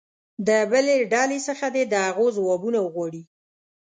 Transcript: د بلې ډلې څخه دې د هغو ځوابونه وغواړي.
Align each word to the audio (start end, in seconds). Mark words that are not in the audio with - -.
د 0.47 0.49
بلې 0.71 0.97
ډلې 1.13 1.39
څخه 1.47 1.65
دې 1.75 1.83
د 1.91 1.93
هغو 2.05 2.25
ځوابونه 2.37 2.79
وغواړي. 2.81 3.21